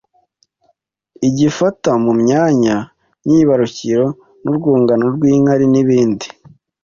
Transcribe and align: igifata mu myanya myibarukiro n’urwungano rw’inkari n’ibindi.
igifata 1.27 1.91
mu 2.03 2.11
myanya 2.21 2.75
myibarukiro 3.25 4.05
n’urwungano 4.43 5.05
rw’inkari 5.15 5.65
n’ibindi. 5.73 6.27